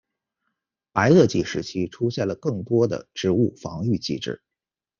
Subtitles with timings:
[0.93, 4.41] 白垩纪时期出现了更多的植物防御机制。